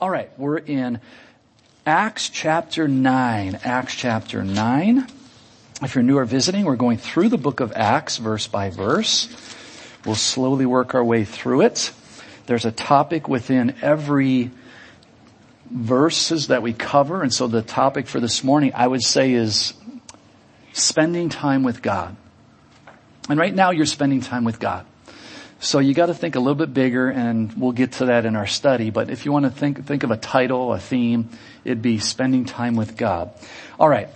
[0.00, 1.00] All right, we're in
[1.84, 3.58] Acts chapter 9.
[3.64, 5.08] Acts chapter 9.
[5.82, 9.26] If you're new or visiting, we're going through the book of Acts verse by verse.
[10.06, 11.90] We'll slowly work our way through it.
[12.46, 14.52] There's a topic within every
[15.68, 17.20] verses that we cover.
[17.24, 19.74] And so the topic for this morning, I would say is
[20.74, 22.14] spending time with God.
[23.28, 24.86] And right now you're spending time with God.
[25.60, 28.36] So you got to think a little bit bigger and we'll get to that in
[28.36, 28.90] our study.
[28.90, 31.30] But if you want to think, think of a title, a theme,
[31.64, 33.32] it'd be spending time with God.
[33.78, 34.08] All right.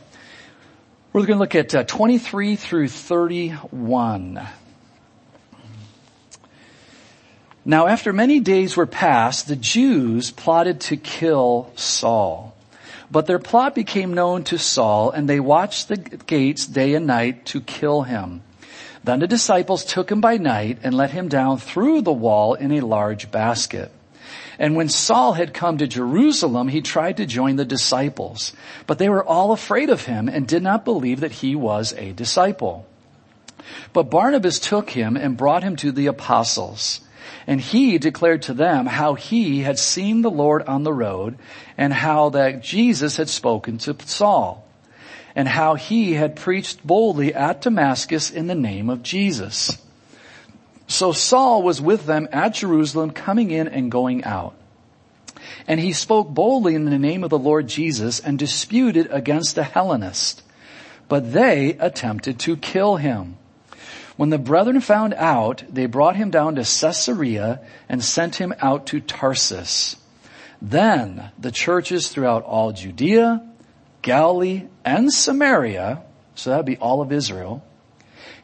[1.12, 4.46] We're going to look at uh, 23 through 31.
[7.64, 12.56] Now after many days were passed, the Jews plotted to kill Saul.
[13.10, 17.46] But their plot became known to Saul and they watched the gates day and night
[17.46, 18.42] to kill him.
[19.04, 22.70] Then the disciples took him by night and let him down through the wall in
[22.72, 23.90] a large basket.
[24.58, 28.52] And when Saul had come to Jerusalem, he tried to join the disciples,
[28.86, 32.12] but they were all afraid of him and did not believe that he was a
[32.12, 32.86] disciple.
[33.92, 37.00] But Barnabas took him and brought him to the apostles.
[37.46, 41.38] And he declared to them how he had seen the Lord on the road
[41.76, 44.61] and how that Jesus had spoken to Saul
[45.34, 49.78] and how he had preached boldly at Damascus in the name of Jesus.
[50.86, 54.54] So Saul was with them at Jerusalem coming in and going out.
[55.66, 59.64] And he spoke boldly in the name of the Lord Jesus and disputed against the
[59.64, 60.42] Hellenists.
[61.08, 63.36] But they attempted to kill him.
[64.16, 68.86] When the brethren found out, they brought him down to Caesarea and sent him out
[68.88, 69.96] to Tarsus.
[70.60, 73.42] Then the churches throughout all Judea,
[74.02, 76.02] Galilee, and Samaria,
[76.34, 77.64] so that'd be all of Israel,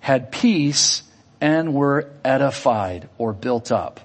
[0.00, 1.02] had peace
[1.40, 4.00] and were edified or built up.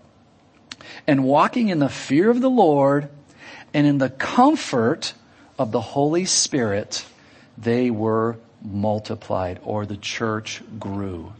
[1.07, 3.09] And walking in the fear of the Lord
[3.73, 5.13] and in the comfort
[5.57, 7.05] of the Holy Spirit,
[7.57, 11.33] they were multiplied or the church grew.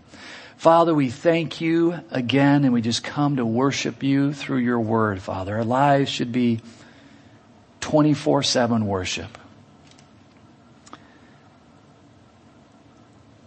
[0.57, 5.21] Father, we thank you again and we just come to worship you through your word,
[5.21, 5.55] Father.
[5.55, 6.61] Our lives should be
[7.81, 9.37] 24-7 worship.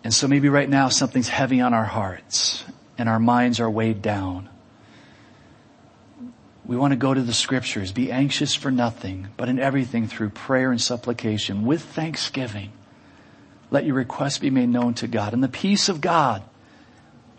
[0.06, 2.64] And so maybe right now something's heavy on our hearts
[2.96, 4.48] and our minds are weighed down.
[6.64, 10.30] We want to go to the scriptures, be anxious for nothing, but in everything through
[10.30, 12.70] prayer and supplication with thanksgiving.
[13.72, 16.44] Let your requests be made known to God and the peace of God,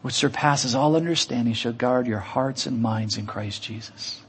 [0.02, 4.22] which surpasses all understanding shall guard your hearts and minds in Christ Jesus.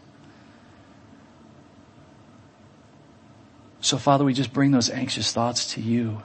[3.80, 6.22] So Father, we just bring those anxious thoughts to you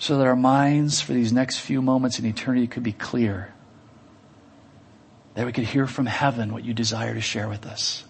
[0.00, 3.52] so that our minds for these next few moments in eternity could be clear.
[5.34, 8.02] That we could hear from heaven what you desire to share with us.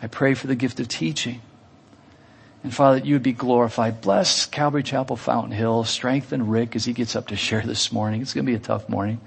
[0.00, 1.42] I pray for the gift of teaching.
[2.62, 4.00] And Father, that you would be glorified.
[4.00, 5.82] Bless Calvary Chapel Fountain Hill.
[5.82, 8.22] Strengthen Rick as he gets up to share this morning.
[8.22, 9.20] It's going to be a tough morning.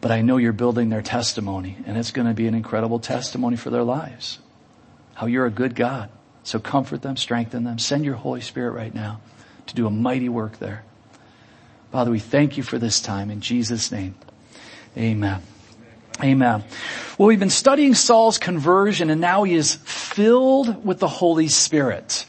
[0.00, 3.56] But I know you're building their testimony and it's going to be an incredible testimony
[3.56, 4.40] for their lives.
[5.14, 6.10] How you're a good God.
[6.42, 7.78] So comfort them, strengthen them.
[7.78, 9.20] Send your Holy Spirit right now
[9.72, 10.84] to do a mighty work there.
[11.92, 14.14] Father, we thank you for this time in Jesus' name.
[14.98, 15.42] Amen.
[16.22, 16.62] Amen.
[17.16, 22.26] Well, we've been studying Saul's conversion and now he is filled with the Holy Spirit,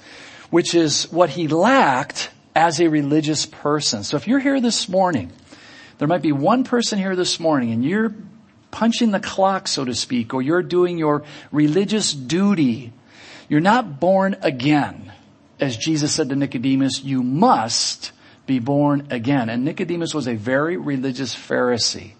[0.51, 4.05] which is what he lacked as a religious person.
[4.05, 5.29] So if you're here this morning,
[5.97, 8.15] there might be one person here this morning and you're
[8.71, 12.93] punching the clock, so to speak, or you're doing your religious duty.
[13.49, 15.11] You're not born again
[15.59, 18.11] as Jesus said to Nicodemus, you must
[18.45, 19.49] be born again.
[19.49, 22.13] And Nicodemus was a very religious Pharisee.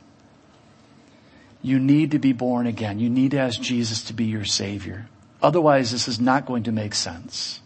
[1.61, 2.99] You need to be born again.
[2.99, 5.07] You need to ask Jesus to be your savior.
[5.41, 7.59] Otherwise, this is not going to make sense.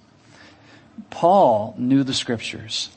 [1.09, 2.89] Paul knew the scriptures.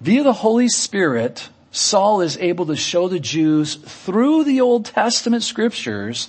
[0.00, 5.42] Via the Holy Spirit, Saul is able to show the Jews through the Old Testament
[5.42, 6.28] scriptures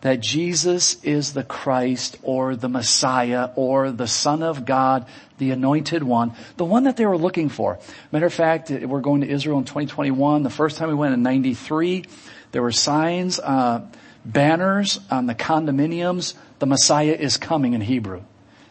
[0.00, 5.06] that Jesus is the Christ or the Messiah or the Son of God,
[5.38, 7.78] the anointed one, the one that they were looking for.
[8.12, 10.42] Matter of fact, we're going to Israel in 2021.
[10.42, 12.04] The first time we went in 93,
[12.52, 13.86] there were signs, uh,
[14.24, 16.34] banners on the condominiums.
[16.58, 18.22] The Messiah is coming in Hebrew.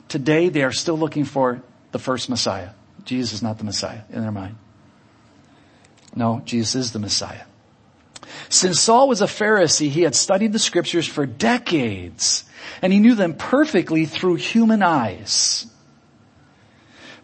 [0.08, 2.70] Today they are still looking for the first Messiah.
[3.04, 4.58] Jesus is not the Messiah in their mind.
[6.16, 7.44] No, Jesus is the Messiah.
[8.50, 12.44] Since Saul was a Pharisee, he had studied the scriptures for decades
[12.82, 15.68] and he knew them perfectly through human eyes.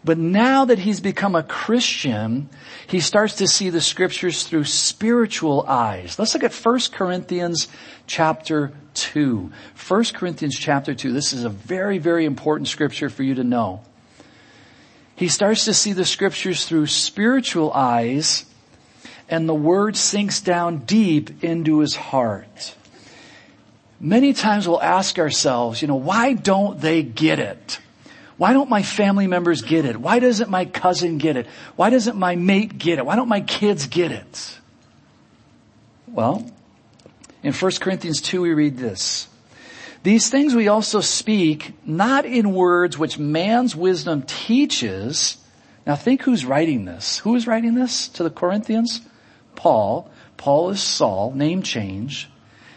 [0.04, 2.50] But now that he's become a Christian,
[2.86, 6.18] he starts to see the scriptures through spiritual eyes.
[6.18, 7.68] Let's look at 1 Corinthians
[8.06, 9.50] chapter 2.
[9.88, 11.12] 1 Corinthians chapter 2.
[11.12, 13.80] This is a very, very important scripture for you to know.
[15.16, 18.44] He starts to see the scriptures through spiritual eyes
[19.28, 22.74] and the word sinks down deep into his heart.
[24.00, 27.78] Many times we'll ask ourselves, you know, why don't they get it?
[28.36, 29.96] Why don't my family members get it?
[29.96, 31.46] Why doesn't my cousin get it?
[31.76, 33.06] Why doesn't my mate get it?
[33.06, 34.58] Why don't my kids get it?
[36.08, 36.50] Well,
[37.42, 39.28] in 1 Corinthians 2 we read this.
[40.02, 45.38] These things we also speak not in words which man's wisdom teaches.
[45.86, 47.18] Now think who's writing this.
[47.18, 49.00] Who is writing this to the Corinthians?
[49.56, 50.10] Paul.
[50.36, 52.28] Paul is Saul, name change.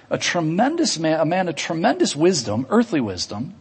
[0.09, 3.55] A tremendous man, a man of tremendous wisdom, earthly wisdom.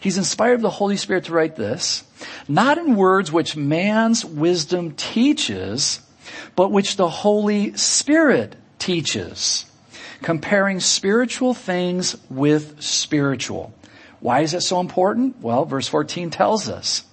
[0.00, 2.04] He's inspired the Holy Spirit to write this,
[2.48, 6.00] not in words which man's wisdom teaches,
[6.56, 9.64] but which the Holy Spirit teaches,
[10.20, 13.72] comparing spiritual things with spiritual.
[14.20, 15.40] Why is it so important?
[15.40, 17.04] Well, verse 14 tells us.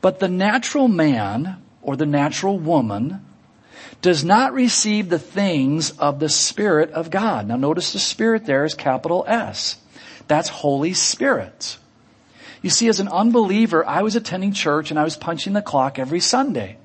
[0.00, 3.24] But the natural man or the natural woman
[4.00, 7.48] does not receive the things of the Spirit of God.
[7.48, 9.76] Now notice the Spirit there is capital S.
[10.28, 11.78] That's Holy Spirit.
[12.62, 15.98] You see, as an unbeliever, I was attending church and I was punching the clock
[15.98, 16.76] every Sunday.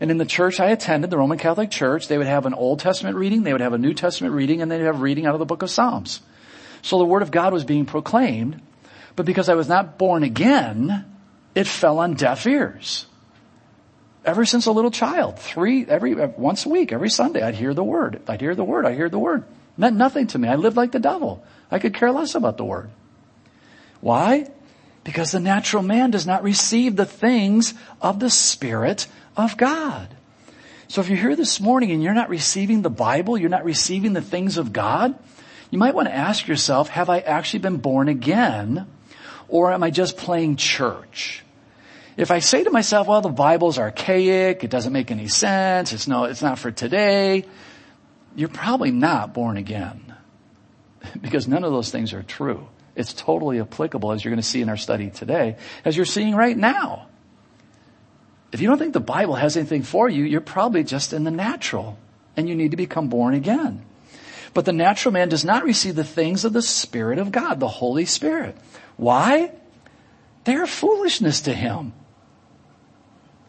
[0.00, 2.80] And in the church I attended, the Roman Catholic Church, they would have an Old
[2.80, 5.38] Testament reading, they would have a New Testament reading, and they'd have reading out of
[5.38, 6.20] the book of Psalms.
[6.82, 8.60] So the Word of God was being proclaimed,
[9.16, 11.06] but because I was not born again,
[11.54, 13.06] it fell on deaf ears
[14.26, 15.38] ever since a little child.
[15.38, 18.20] Three, every, uh, once a week, every Sunday, I'd hear the word.
[18.28, 18.84] I'd hear the word.
[18.84, 19.42] I'd hear the word.
[19.42, 20.48] It meant nothing to me.
[20.48, 21.44] I lived like the devil.
[21.70, 22.90] I could care less about the word.
[24.00, 24.50] Why?
[25.04, 29.06] Because the natural man does not receive the things of the Spirit
[29.36, 30.08] of God.
[30.88, 34.12] So if you're here this morning and you're not receiving the Bible, you're not receiving
[34.12, 35.16] the things of God,
[35.70, 38.86] you might want to ask yourself, have I actually been born again?
[39.48, 41.44] Or am I just playing church?
[42.16, 46.08] If I say to myself, well, the Bible's archaic, it doesn't make any sense, it's
[46.08, 47.44] no, it's not for today,
[48.34, 50.06] you're probably not born again.
[51.20, 52.66] because none of those things are true.
[52.94, 56.34] It's totally applicable as you're going to see in our study today, as you're seeing
[56.34, 57.08] right now.
[58.52, 61.30] If you don't think the Bible has anything for you, you're probably just in the
[61.30, 61.98] natural
[62.36, 63.84] and you need to become born again.
[64.54, 67.68] But the natural man does not receive the things of the Spirit of God, the
[67.68, 68.56] Holy Spirit.
[68.96, 69.52] Why?
[70.44, 71.92] They are foolishness to him.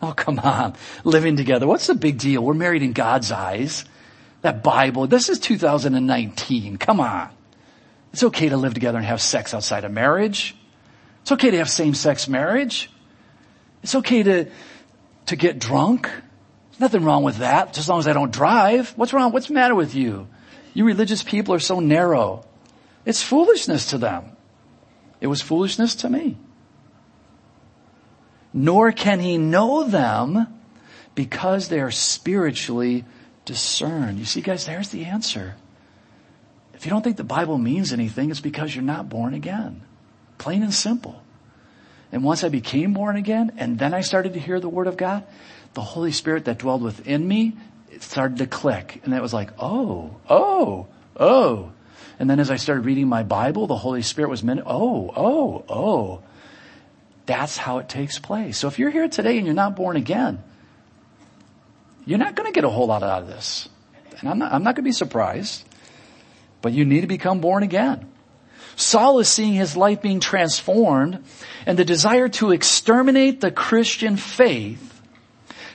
[0.01, 0.75] Oh, come on.
[1.03, 1.67] Living together.
[1.67, 2.43] What's the big deal?
[2.43, 3.85] We're married in God's eyes.
[4.41, 6.77] That Bible, this is 2019.
[6.77, 7.29] Come on.
[8.13, 10.55] It's okay to live together and have sex outside of marriage.
[11.21, 12.89] It's okay to have same-sex marriage.
[13.83, 14.49] It's okay to,
[15.27, 16.03] to get drunk.
[16.03, 18.91] There's nothing wrong with that, as long as I don't drive.
[18.91, 19.31] What's wrong?
[19.31, 20.27] What's the matter with you?
[20.73, 22.45] You religious people are so narrow.
[23.05, 24.37] It's foolishness to them.
[25.19, 26.37] It was foolishness to me
[28.57, 30.47] nor can he know them
[31.13, 33.05] because they are spiritually
[33.45, 34.17] discerned.
[34.17, 35.55] You see guys, there's the answer.
[36.73, 39.83] If you don't think the Bible means anything, it's because you're not born again.
[40.39, 41.21] Plain and simple.
[42.11, 44.97] And once I became born again, and then I started to hear the Word of
[44.97, 45.23] God,
[45.75, 47.55] the Holy Spirit that dwelled within me,
[47.91, 49.01] it started to click.
[49.03, 51.71] And it was like, oh, oh, oh.
[52.17, 55.63] And then as I started reading my Bible, the Holy Spirit was, min- oh, oh,
[55.69, 56.23] oh.
[57.27, 58.57] That's how it takes place.
[58.57, 60.41] So if you're here today and you're not born again,
[62.05, 63.69] you're not going to get a whole lot out of this.
[64.19, 65.63] And I'm not, I'm not going to be surprised,
[66.61, 68.09] but you need to become born again.
[68.77, 71.23] Saul is seeing his life being transformed
[71.65, 74.87] and the desire to exterminate the Christian faith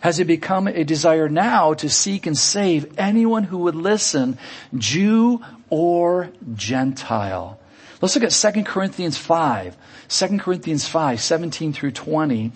[0.00, 4.36] has it become a desire now to seek and save anyone who would listen,
[4.76, 5.40] Jew
[5.70, 7.60] or Gentile.
[8.02, 9.76] Let's look at 2 Corinthians 5.
[10.08, 12.50] 2 Corinthians 5, 17 through 20.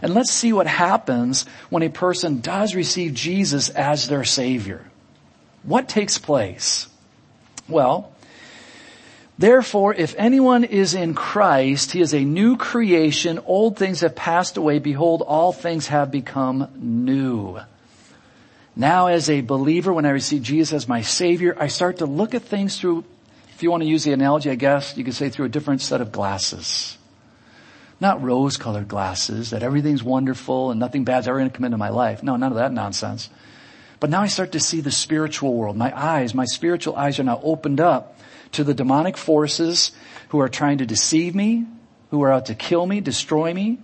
[0.00, 4.84] And let's see what happens when a person does receive Jesus as their Savior.
[5.64, 6.88] What takes place?
[7.68, 8.08] Well,
[9.38, 13.40] Therefore, if anyone is in Christ, he is a new creation.
[13.44, 14.78] Old things have passed away.
[14.78, 17.58] Behold, all things have become new.
[18.76, 22.34] Now as a believer, when I receive Jesus as my Savior, I start to look
[22.34, 23.04] at things through
[23.62, 25.82] if you want to use the analogy, I guess you could say through a different
[25.82, 26.98] set of glasses.
[28.00, 31.78] Not rose colored glasses that everything's wonderful and nothing bad's ever going to come into
[31.78, 32.24] my life.
[32.24, 33.30] No, none of that nonsense.
[34.00, 35.76] But now I start to see the spiritual world.
[35.76, 38.18] My eyes, my spiritual eyes are now opened up
[38.50, 39.92] to the demonic forces
[40.30, 41.64] who are trying to deceive me,
[42.10, 43.78] who are out to kill me, destroy me.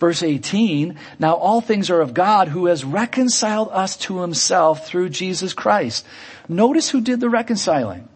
[0.00, 5.10] Verse 18, now all things are of God who has reconciled us to himself through
[5.10, 6.04] Jesus Christ.
[6.48, 8.08] Notice who did the reconciling.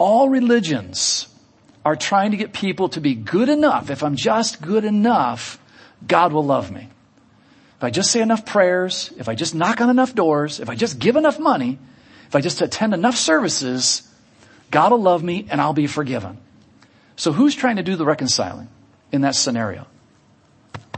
[0.00, 1.28] All religions
[1.84, 3.90] are trying to get people to be good enough.
[3.90, 5.58] If I'm just good enough,
[6.06, 6.88] God will love me.
[7.76, 10.74] If I just say enough prayers, if I just knock on enough doors, if I
[10.74, 11.78] just give enough money,
[12.28, 14.08] if I just attend enough services,
[14.70, 16.38] God will love me and I'll be forgiven.
[17.16, 18.68] So who's trying to do the reconciling
[19.12, 19.86] in that scenario?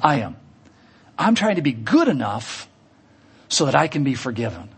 [0.01, 0.37] I am.
[1.19, 2.69] I'm trying to be good enough
[3.49, 4.69] so that I can be forgiven.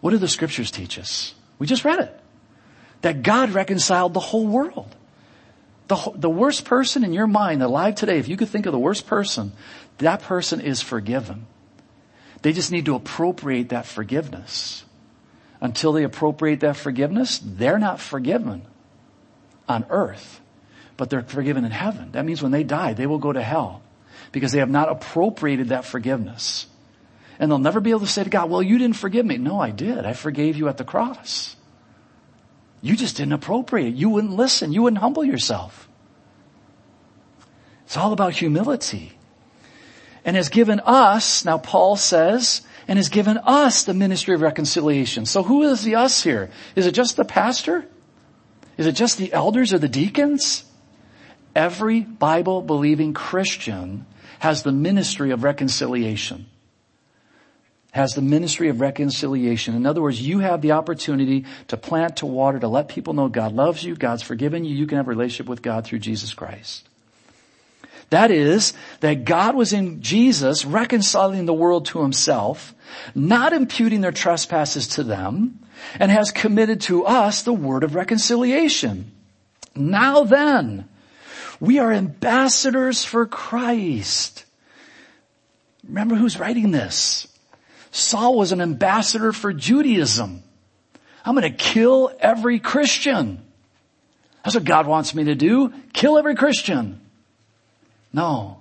[0.00, 1.36] What do the scriptures teach us?
[1.60, 2.21] We just read it.
[3.02, 4.94] That God reconciled the whole world.
[5.88, 8.78] The, the worst person in your mind alive today, if you could think of the
[8.78, 9.52] worst person,
[9.98, 11.46] that person is forgiven.
[12.42, 14.84] They just need to appropriate that forgiveness.
[15.60, 18.62] Until they appropriate that forgiveness, they're not forgiven
[19.68, 20.40] on earth,
[20.96, 22.12] but they're forgiven in heaven.
[22.12, 23.82] That means when they die, they will go to hell
[24.32, 26.66] because they have not appropriated that forgiveness.
[27.38, 29.38] And they'll never be able to say to God, well, you didn't forgive me.
[29.38, 30.04] No, I did.
[30.04, 31.56] I forgave you at the cross.
[32.82, 33.94] You just didn't appropriate.
[33.94, 34.72] You wouldn't listen.
[34.72, 35.88] You wouldn't humble yourself.
[37.84, 39.12] It's all about humility.
[40.24, 45.26] And has given us, now Paul says, and has given us the ministry of reconciliation.
[45.26, 46.50] So who is the us here?
[46.74, 47.86] Is it just the pastor?
[48.76, 50.64] Is it just the elders or the deacons?
[51.54, 54.06] Every Bible believing Christian
[54.40, 56.46] has the ministry of reconciliation.
[57.92, 59.74] Has the ministry of reconciliation.
[59.74, 63.28] In other words, you have the opportunity to plant, to water, to let people know
[63.28, 66.32] God loves you, God's forgiven you, you can have a relationship with God through Jesus
[66.32, 66.88] Christ.
[68.08, 72.74] That is, that God was in Jesus reconciling the world to himself,
[73.14, 75.60] not imputing their trespasses to them,
[75.98, 79.10] and has committed to us the word of reconciliation.
[79.74, 80.88] Now then,
[81.58, 84.44] we are ambassadors for Christ.
[85.86, 87.26] Remember who's writing this?
[87.92, 90.42] Saul was an ambassador for Judaism.
[91.24, 93.40] I'm going to kill every Christian.
[94.42, 95.72] That's what God wants me to do.
[95.92, 97.00] Kill every Christian.
[98.12, 98.60] No.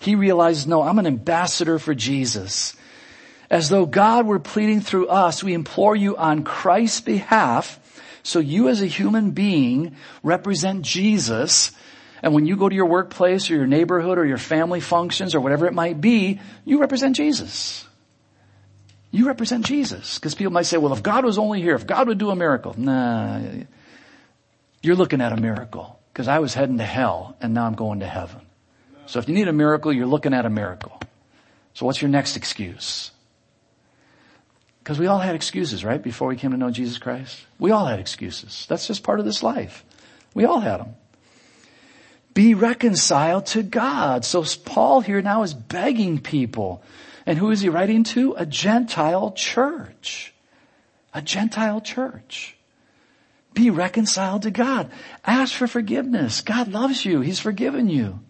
[0.00, 2.74] He realizes, no, I'm an ambassador for Jesus.
[3.48, 7.78] As though God were pleading through us, we implore you on Christ's behalf,
[8.22, 11.72] so you as a human being represent Jesus
[12.22, 15.40] and when you go to your workplace or your neighborhood or your family functions or
[15.40, 17.86] whatever it might be, you represent Jesus.
[19.10, 20.18] You represent Jesus.
[20.18, 22.36] Because people might say, well, if God was only here, if God would do a
[22.36, 22.74] miracle.
[22.76, 23.40] Nah.
[24.82, 25.98] You're looking at a miracle.
[26.12, 28.40] Because I was heading to hell and now I'm going to heaven.
[29.06, 31.00] So if you need a miracle, you're looking at a miracle.
[31.74, 33.10] So what's your next excuse?
[34.82, 36.02] Because we all had excuses, right?
[36.02, 37.44] Before we came to know Jesus Christ.
[37.58, 38.66] We all had excuses.
[38.68, 39.84] That's just part of this life.
[40.34, 40.94] We all had them
[42.34, 44.24] be reconciled to God.
[44.24, 46.82] So Paul here now is begging people.
[47.26, 48.34] And who is he writing to?
[48.36, 50.32] A Gentile church.
[51.12, 52.56] A Gentile church.
[53.52, 54.90] Be reconciled to God.
[55.24, 56.40] Ask for forgiveness.
[56.40, 57.20] God loves you.
[57.20, 58.20] He's forgiven you.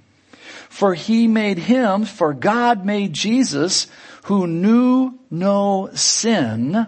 [0.68, 3.86] For he made him, for God made Jesus,
[4.24, 6.86] who knew no sin,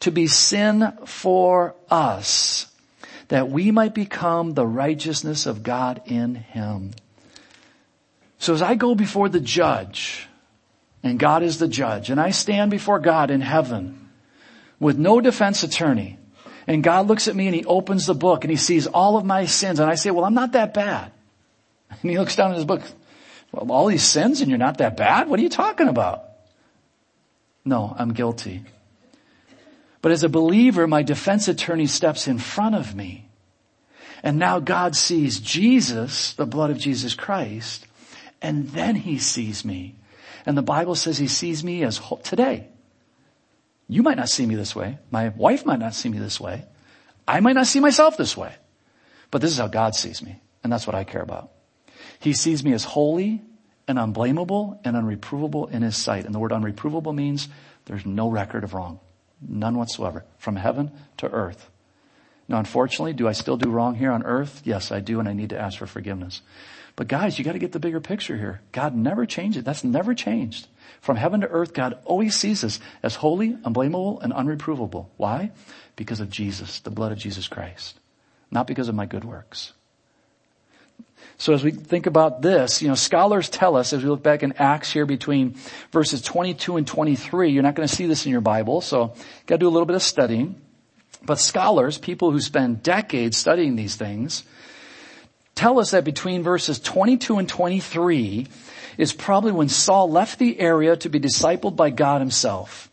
[0.00, 2.66] to be sin for us
[3.28, 6.92] that we might become the righteousness of God in him.
[8.38, 10.28] So as I go before the judge,
[11.04, 14.08] and God is the judge, and I stand before God in heaven
[14.80, 16.18] with no defense attorney,
[16.66, 19.24] and God looks at me and he opens the book and he sees all of
[19.24, 21.12] my sins, and I say, well, I'm not that bad.
[22.02, 22.82] And he looks down in his book,
[23.52, 25.28] well, all these sins and you're not that bad?
[25.28, 26.24] What are you talking about?
[27.64, 28.64] No, I'm guilty.
[30.02, 33.28] But as a believer, my defense attorney steps in front of me.
[34.22, 37.86] And now God sees Jesus, the blood of Jesus Christ,
[38.42, 39.94] and then he sees me.
[40.46, 42.68] And the Bible says he sees me as whole, today.
[43.88, 44.98] You might not see me this way.
[45.10, 46.64] My wife might not see me this way.
[47.26, 48.54] I might not see myself this way.
[49.30, 50.40] But this is how God sees me.
[50.62, 51.50] And that's what I care about.
[52.20, 53.42] He sees me as holy
[53.86, 56.24] and unblameable and unreprovable in his sight.
[56.24, 57.48] And the word unreprovable means
[57.86, 59.00] there's no record of wrong.
[59.46, 60.24] None whatsoever.
[60.38, 61.70] From heaven to earth.
[62.48, 64.62] Now unfortunately, do I still do wrong here on earth?
[64.64, 66.42] Yes, I do and I need to ask for forgiveness.
[66.96, 68.60] But guys, you gotta get the bigger picture here.
[68.72, 69.64] God never changed it.
[69.64, 70.68] That's never changed.
[71.00, 75.08] From heaven to earth, God always sees us as holy, unblameable, and unreprovable.
[75.16, 75.50] Why?
[75.96, 77.98] Because of Jesus, the blood of Jesus Christ.
[78.50, 79.72] Not because of my good works.
[81.36, 84.42] So as we think about this, you know, scholars tell us as we look back
[84.42, 85.56] in Acts here between
[85.90, 89.08] verses 22 and 23, you're not going to see this in your Bible, so
[89.46, 90.60] got to do a little bit of studying.
[91.26, 94.44] But scholars, people who spend decades studying these things,
[95.54, 98.46] tell us that between verses 22 and 23
[98.98, 102.90] is probably when Saul left the area to be discipled by God himself.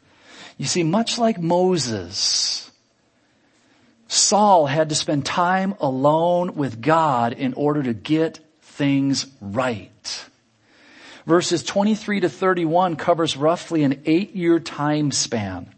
[0.57, 2.71] You see, much like Moses,
[4.07, 10.25] Saul had to spend time alone with God in order to get things right.
[11.25, 15.73] Verses 23 to 31 covers roughly an eight year time span.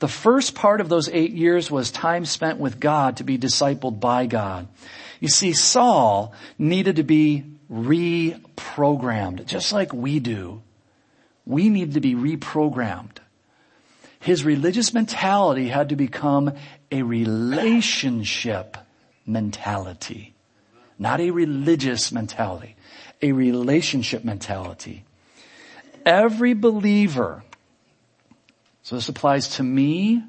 [0.00, 4.00] The first part of those eight years was time spent with God to be discipled
[4.00, 4.66] by God.
[5.20, 10.62] You see, Saul needed to be reprogrammed, just like we do.
[11.44, 13.18] We need to be reprogrammed.
[14.20, 16.54] His religious mentality had to become
[16.90, 18.78] a relationship
[19.26, 20.34] mentality,
[20.98, 22.74] not a religious mentality,
[23.20, 25.04] a relationship mentality.
[26.06, 27.44] Every believer
[28.82, 30.22] so this applies to me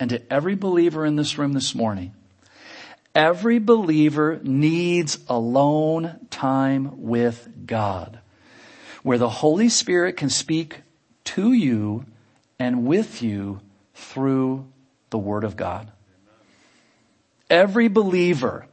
[0.00, 2.14] and to every believer in this room this morning.
[3.14, 8.20] Every believer needs alone time with God,
[9.02, 10.82] where the Holy Spirit can speak
[11.24, 12.04] to you
[12.58, 13.60] and with you
[13.94, 14.66] through
[15.10, 15.90] the Word of God.
[17.50, 18.66] Every believer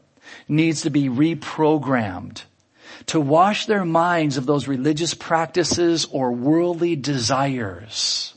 [0.47, 2.43] needs to be reprogrammed
[3.07, 8.34] to wash their minds of those religious practices or worldly desires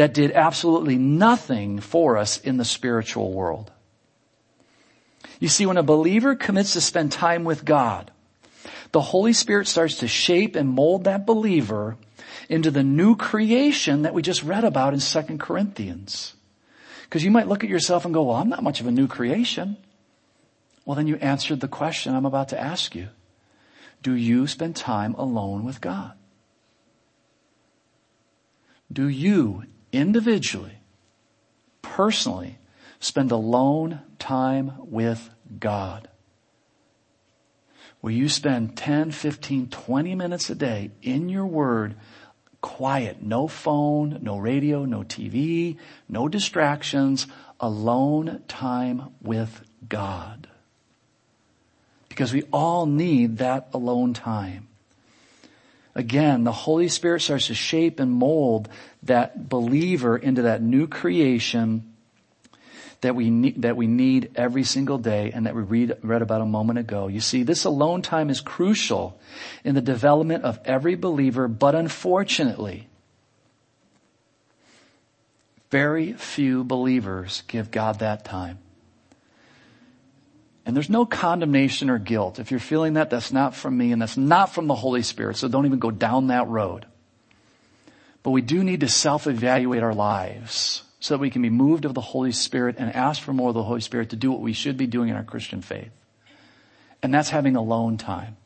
[0.00, 3.70] that did absolutely nothing for us in the spiritual world.
[5.38, 8.10] You see, when a believer commits to spend time with God,
[8.92, 11.98] the Holy Spirit starts to shape and mold that believer
[12.48, 16.32] into the new creation that we just read about in 2 Corinthians.
[17.02, 19.06] Because you might look at yourself and go, well, I'm not much of a new
[19.06, 19.76] creation.
[20.86, 23.08] Well, then you answered the question I'm about to ask you.
[24.02, 26.14] Do you spend time alone with God?
[28.90, 30.78] Do you individually,
[31.82, 32.58] personally,
[33.00, 36.08] spend alone time with God.
[38.02, 41.96] Will you spend 10, 15, 20 minutes a day in your word,
[42.60, 45.76] quiet, no phone, no radio, no TV,
[46.08, 47.26] no distractions,
[47.58, 50.48] alone time with God?
[52.08, 54.68] Because we all need that alone time.
[56.00, 58.70] Again, the Holy Spirit starts to shape and mold
[59.02, 61.92] that believer into that new creation
[63.02, 66.40] that we need, that we need every single day and that we read, read about
[66.40, 67.08] a moment ago.
[67.08, 69.20] You see, this alone time is crucial
[69.62, 72.88] in the development of every believer, but unfortunately,
[75.70, 78.58] very few believers give God that time.
[80.70, 82.38] And there's no condemnation or guilt.
[82.38, 85.36] If you're feeling that, that's not from me and that's not from the Holy Spirit.
[85.36, 86.86] So don't even go down that road.
[88.22, 91.94] But we do need to self-evaluate our lives so that we can be moved of
[91.94, 94.52] the Holy Spirit and ask for more of the Holy Spirit to do what we
[94.52, 95.90] should be doing in our Christian faith.
[97.02, 98.36] And that's having alone time.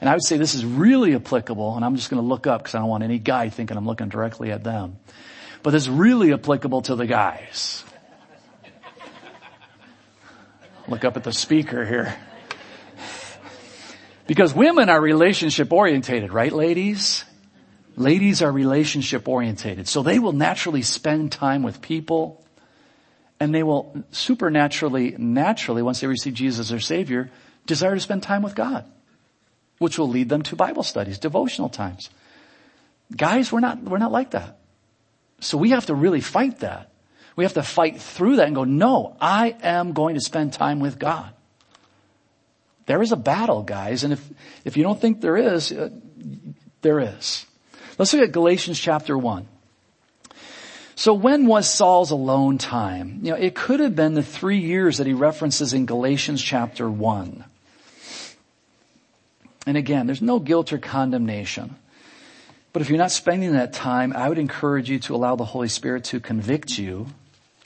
[0.00, 2.62] And I would say this is really applicable, and I'm just going to look up
[2.62, 4.98] because I don't want any guy thinking I'm looking directly at them.
[5.64, 7.82] But this is really applicable to the guys.
[10.88, 12.16] Look up at the speaker here.
[14.26, 17.24] Because women are relationship orientated, right ladies?
[17.96, 19.88] Ladies are relationship orientated.
[19.88, 22.44] So they will naturally spend time with people
[23.38, 27.30] and they will supernaturally, naturally, once they receive Jesus as their Savior,
[27.66, 28.84] desire to spend time with God,
[29.78, 32.08] which will lead them to Bible studies, devotional times.
[33.14, 34.58] Guys, we're not, we're not like that.
[35.40, 36.90] So we have to really fight that.
[37.36, 40.80] We have to fight through that and go, no, I am going to spend time
[40.80, 41.30] with God.
[42.86, 44.26] There is a battle, guys, and if,
[44.64, 45.90] if you don't think there is, uh,
[46.80, 47.44] there is.
[47.98, 49.46] Let's look at Galatians chapter 1.
[50.94, 53.20] So when was Saul's alone time?
[53.22, 56.88] You know, it could have been the three years that he references in Galatians chapter
[56.88, 57.44] 1.
[59.66, 61.76] And again, there's no guilt or condemnation.
[62.72, 65.68] But if you're not spending that time, I would encourage you to allow the Holy
[65.68, 67.08] Spirit to convict you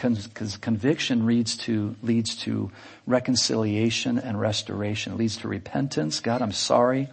[0.02, 2.70] because conviction leads to, leads to
[3.06, 5.12] reconciliation and restoration.
[5.12, 6.20] It leads to repentance.
[6.20, 7.08] God, I'm sorry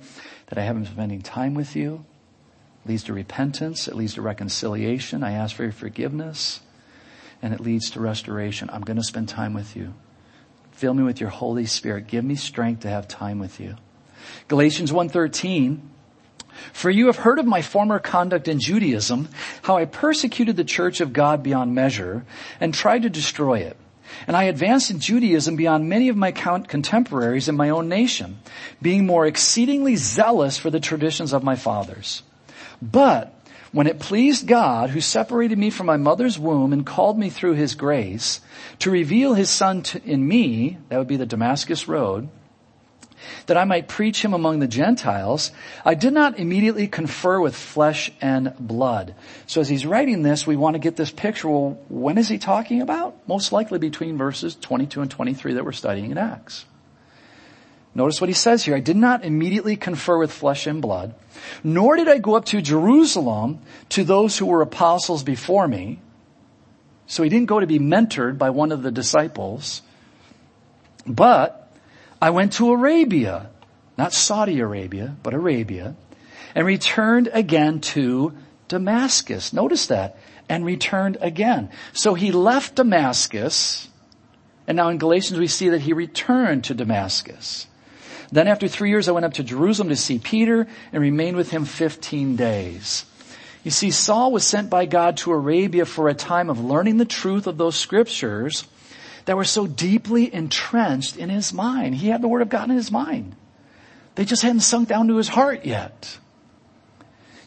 [0.47, 2.05] that I haven't been spending time with you.
[2.85, 3.87] It leads to repentance.
[3.87, 5.23] It leads to reconciliation.
[5.23, 6.61] I ask for your forgiveness.
[7.41, 8.69] And it leads to restoration.
[8.71, 9.93] I'm going to spend time with you.
[10.71, 12.07] Fill me with your Holy Spirit.
[12.07, 13.75] Give me strength to have time with you.
[14.47, 15.79] Galatians 1.13
[16.73, 19.29] for you have heard of my former conduct in Judaism,
[19.63, 22.25] how I persecuted the church of God beyond measure
[22.59, 23.77] and tried to destroy it.
[24.25, 28.39] And I advanced in Judaism beyond many of my contemporaries in my own nation,
[28.81, 32.23] being more exceedingly zealous for the traditions of my fathers.
[32.81, 33.33] But
[33.71, 37.53] when it pleased God, who separated me from my mother's womb and called me through
[37.53, 38.39] his grace,
[38.79, 42.29] to reveal his son in me, that would be the Damascus road,
[43.47, 45.51] that I might preach him among the Gentiles,
[45.85, 49.15] I did not immediately confer with flesh and blood.
[49.45, 51.49] So as he's writing this, we want to get this picture.
[51.49, 53.15] Well, when is he talking about?
[53.27, 56.65] Most likely between verses 22 and 23 that we're studying in Acts.
[57.97, 58.75] Notice what he says here.
[58.75, 61.15] I did not immediately confer with flesh and blood,
[61.63, 63.59] nor did I go up to Jerusalem
[63.89, 65.99] to those who were apostles before me.
[67.07, 69.81] So he didn't go to be mentored by one of the disciples,
[71.07, 71.66] but
[72.21, 73.49] I went to Arabia,
[73.97, 75.95] not Saudi Arabia, but Arabia,
[76.55, 78.33] and returned again to
[78.67, 79.53] Damascus.
[79.53, 80.17] Notice that.
[80.49, 81.69] And returned again.
[81.93, 83.89] So he left Damascus,
[84.65, 87.67] and now in Galatians we see that he returned to Damascus.
[88.31, 91.51] Then after three years I went up to Jerusalem to see Peter and remained with
[91.51, 93.05] him 15 days.
[93.63, 97.05] You see, Saul was sent by God to Arabia for a time of learning the
[97.05, 98.65] truth of those scriptures
[99.27, 101.93] that were so deeply entrenched in his mind.
[101.95, 103.35] He had the Word of God in his mind.
[104.15, 106.17] They just hadn't sunk down to his heart yet.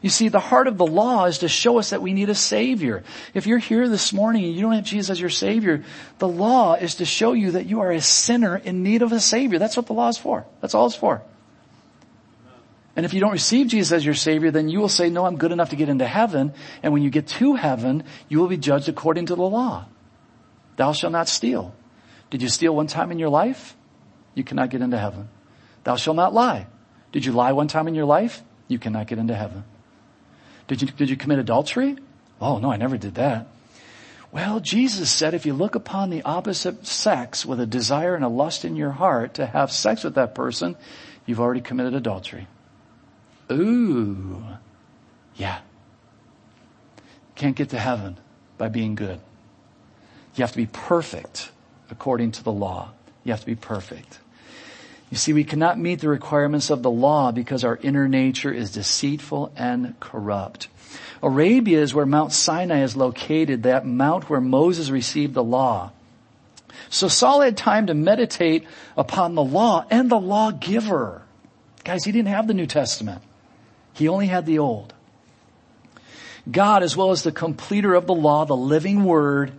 [0.02, 2.34] You see, the heart of the law is to show us that we need a
[2.34, 3.02] Savior.
[3.32, 5.82] If you're here this morning and you don't have Jesus as your Savior,
[6.18, 9.20] the law is to show you that you are a sinner in need of a
[9.20, 9.58] Savior.
[9.58, 10.44] That's what the law is for.
[10.60, 11.22] That's all it's for.
[12.94, 15.38] And if you don't receive Jesus as your Savior, then you will say, no, I'm
[15.38, 16.52] good enough to get into heaven.
[16.82, 19.86] And when you get to heaven, you will be judged according to the law.
[20.80, 21.74] Thou shalt not steal.
[22.30, 23.76] Did you steal one time in your life?
[24.34, 25.28] You cannot get into heaven.
[25.84, 26.68] Thou shalt not lie.
[27.12, 28.42] Did you lie one time in your life?
[28.66, 29.64] You cannot get into heaven.
[30.68, 31.98] Did you, did you commit adultery?
[32.40, 33.48] Oh no, I never did that.
[34.32, 38.28] Well, Jesus said if you look upon the opposite sex with a desire and a
[38.28, 40.76] lust in your heart to have sex with that person,
[41.26, 42.48] you've already committed adultery.
[43.52, 44.42] Ooh.
[45.36, 45.58] Yeah.
[47.34, 48.16] Can't get to heaven
[48.56, 49.20] by being good.
[50.34, 51.50] You have to be perfect
[51.90, 52.90] according to the law.
[53.24, 54.18] You have to be perfect.
[55.10, 58.70] You see, we cannot meet the requirements of the law because our inner nature is
[58.70, 60.68] deceitful and corrupt.
[61.22, 65.90] Arabia is where Mount Sinai is located, that mount where Moses received the law.
[66.88, 68.66] So Saul had time to meditate
[68.96, 71.22] upon the law and the lawgiver.
[71.84, 73.22] Guys, he didn't have the New Testament.
[73.92, 74.94] He only had the Old.
[76.50, 79.52] God, as well as the completer of the law, the living word,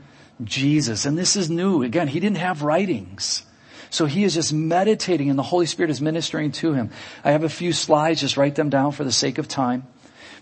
[0.43, 1.05] Jesus.
[1.05, 1.83] And this is new.
[1.83, 3.43] Again, he didn't have writings.
[3.89, 6.91] So he is just meditating and the Holy Spirit is ministering to him.
[7.23, 9.85] I have a few slides, just write them down for the sake of time.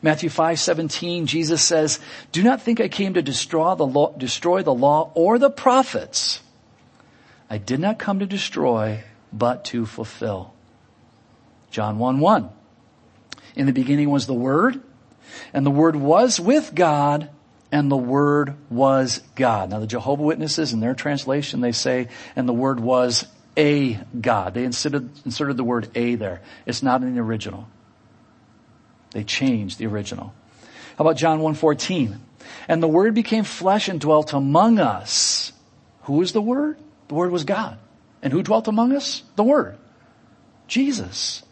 [0.02, 2.00] Matthew 5, 17, Jesus says,
[2.32, 6.42] do not think I came to destroy the law, destroy the law or the prophets.
[7.50, 10.54] I did not come to destroy, but to fulfill.
[11.72, 12.50] John 1, 1.
[13.56, 14.80] In the beginning was the Word,
[15.54, 17.30] and the Word was with God,
[17.72, 19.70] and the Word was God.
[19.70, 23.26] Now the Jehovah Witnesses in their translation, they say, and the Word was
[23.60, 24.54] a God.
[24.54, 26.42] They inserted, inserted the word a there.
[26.66, 27.68] It's not in the original.
[29.12, 30.34] They changed the original.
[30.98, 32.18] How about John 1.14?
[32.68, 35.52] And the Word became flesh and dwelt among us.
[36.04, 36.78] Who is the Word?
[37.10, 37.78] The Word was God.
[38.22, 39.24] And who dwelt among us?
[39.36, 39.78] The Word.
[40.68, 41.44] Jesus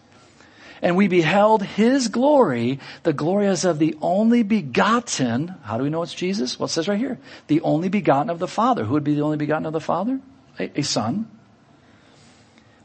[0.82, 5.56] and we beheld his glory, the glory as of the only begotten.
[5.64, 6.60] How do we know it's Jesus?
[6.60, 8.84] Well, it says right here, the only begotten of the Father.
[8.84, 10.20] Who would be the only begotten of the Father?
[10.60, 11.30] A, a son.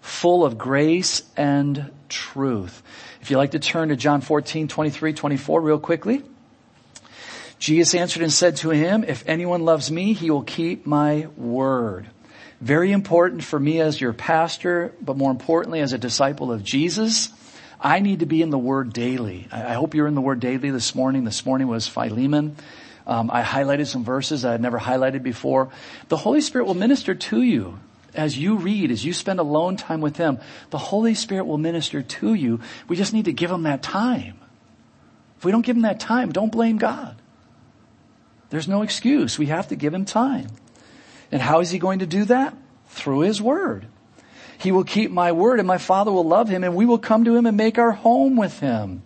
[0.00, 2.82] Full of grace and truth.
[3.20, 6.22] If you'd like to turn to John 14, 23, 24 real quickly.
[7.58, 12.08] Jesus answered and said to him, if anyone loves me, he will keep my word.
[12.60, 17.32] Very important for me as your pastor, but more importantly as a disciple of Jesus
[17.82, 19.48] I need to be in the Word daily.
[19.50, 21.24] I hope you're in the Word daily this morning.
[21.24, 22.54] This morning was Philemon.
[23.08, 25.70] Um, I highlighted some verses I had never highlighted before.
[26.08, 27.80] The Holy Spirit will minister to you
[28.14, 30.38] as you read, as you spend alone time with Him.
[30.70, 32.60] The Holy Spirit will minister to you.
[32.86, 34.38] We just need to give Him that time.
[35.38, 37.20] If we don't give Him that time, don't blame God.
[38.50, 39.40] There's no excuse.
[39.40, 40.46] We have to give Him time.
[41.32, 42.54] And how is He going to do that?
[42.90, 43.86] Through His Word.
[44.62, 47.24] He will keep my word and my father will love him and we will come
[47.24, 49.02] to him and make our home with him.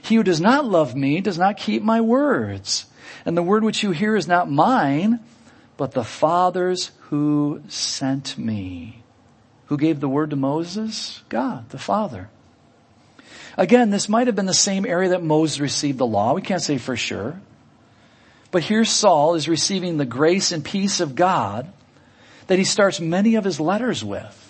[0.00, 2.86] He who does not love me does not keep my words.
[3.26, 5.20] And the word which you hear is not mine,
[5.76, 9.02] but the Father's who sent me.
[9.66, 11.22] Who gave the word to Moses?
[11.28, 12.30] God, the Father.
[13.58, 16.32] Again, this might have been the same area that Moses received the law.
[16.32, 17.38] We can't say for sure.
[18.50, 21.70] But here Saul is receiving the grace and peace of God
[22.46, 24.44] that he starts many of his letters with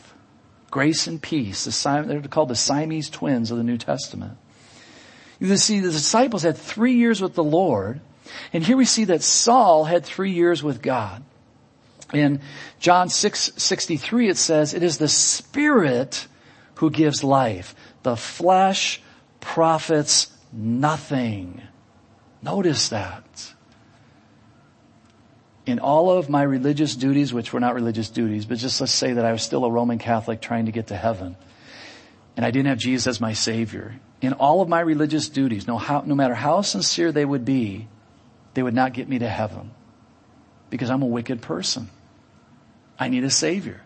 [0.76, 1.64] grace and peace.
[1.64, 4.36] The, they're called the Siamese twins of the New Testament.
[5.40, 8.02] You see, the disciples had three years with the Lord,
[8.52, 11.22] and here we see that Saul had three years with God.
[12.12, 12.42] In
[12.78, 16.26] John 6, 63 it says, it is the Spirit
[16.74, 17.74] who gives life.
[18.02, 19.00] The flesh
[19.40, 21.62] profits nothing.
[22.42, 23.54] Notice that.
[25.66, 29.14] In all of my religious duties, which were not religious duties, but just let's say
[29.14, 31.36] that I was still a Roman Catholic trying to get to heaven,
[32.36, 33.96] and I didn't have Jesus as my Savior.
[34.20, 37.88] In all of my religious duties, no, how, no matter how sincere they would be,
[38.54, 39.70] they would not get me to heaven.
[40.70, 41.90] Because I'm a wicked person.
[42.98, 43.82] I need a Savior.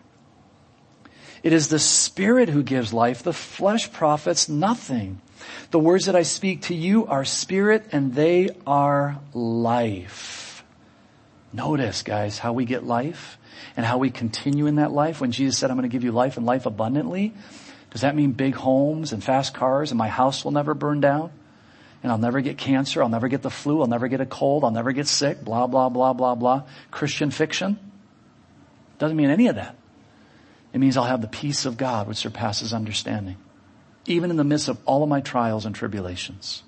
[1.43, 3.23] It is the Spirit who gives life.
[3.23, 5.21] The flesh profits nothing.
[5.71, 10.50] The words that I speak to you are spirit and they are life.
[11.53, 13.37] Notice, guys, how we get life
[13.75, 15.19] and how we continue in that life.
[15.19, 17.33] When Jesus said, I'm going to give you life and life abundantly,
[17.89, 21.31] does that mean big homes and fast cars and my house will never burn down?
[22.03, 23.03] And I'll never get cancer.
[23.03, 23.81] I'll never get the flu.
[23.81, 24.63] I'll never get a cold.
[24.63, 25.43] I'll never get sick.
[25.43, 26.63] Blah, blah, blah, blah, blah.
[26.89, 27.77] Christian fiction.
[28.97, 29.75] Doesn't mean any of that.
[30.73, 33.37] It means I'll have the peace of God which surpasses understanding
[34.05, 36.63] even in the midst of all of my trials and tribulations.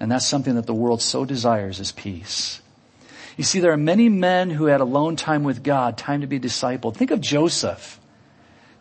[0.00, 2.60] And that's something that the world so desires is peace.
[3.36, 6.38] You see, there are many men who had alone time with God, time to be
[6.38, 6.96] discipled.
[6.96, 7.98] Think of Joseph.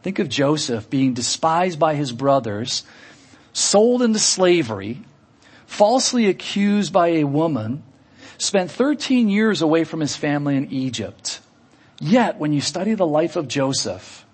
[0.04, 2.84] Think of Joseph being despised by his brothers,
[3.54, 5.02] sold into slavery,
[5.68, 7.84] falsely accused by a woman,
[8.38, 11.40] spent 13 years away from his family in Egypt.
[12.00, 14.26] Yet, when you study the life of Joseph,